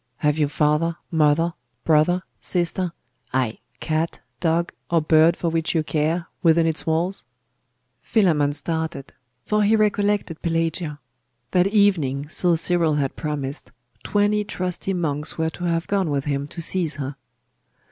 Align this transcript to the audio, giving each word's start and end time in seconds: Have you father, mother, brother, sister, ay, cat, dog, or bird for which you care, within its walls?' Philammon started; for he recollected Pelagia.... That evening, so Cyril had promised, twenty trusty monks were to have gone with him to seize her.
Have 0.17 0.39
you 0.39 0.47
father, 0.47 0.97
mother, 1.11 1.53
brother, 1.85 2.23
sister, 2.39 2.91
ay, 3.33 3.59
cat, 3.79 4.19
dog, 4.39 4.71
or 4.89 4.99
bird 4.99 5.37
for 5.37 5.49
which 5.51 5.75
you 5.75 5.83
care, 5.83 6.25
within 6.41 6.65
its 6.65 6.87
walls?' 6.87 7.23
Philammon 8.01 8.51
started; 8.53 9.13
for 9.45 9.61
he 9.61 9.75
recollected 9.75 10.41
Pelagia.... 10.41 10.99
That 11.51 11.67
evening, 11.67 12.27
so 12.29 12.55
Cyril 12.55 12.95
had 12.95 13.15
promised, 13.15 13.71
twenty 14.01 14.43
trusty 14.43 14.93
monks 14.95 15.37
were 15.37 15.51
to 15.51 15.65
have 15.65 15.85
gone 15.85 16.09
with 16.09 16.25
him 16.25 16.47
to 16.47 16.63
seize 16.63 16.95
her. 16.95 17.15